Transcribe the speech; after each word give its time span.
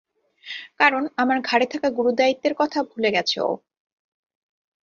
কারণ, 0.79 1.03
আমার 1.17 1.37
ঘাড়ে 1.41 1.65
থাকা 1.65 1.87
গুরুদায়িত্বের 1.89 2.53
কথা 2.55 2.79
ভুলে 2.83 3.09
গেছে 3.11 3.37
ও। 3.41 3.51